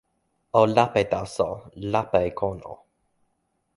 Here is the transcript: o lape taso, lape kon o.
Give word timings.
o 0.59 0.61
lape 0.75 1.01
taso, 1.11 1.49
lape 1.93 2.21
kon 2.39 2.57
o. 2.73 2.75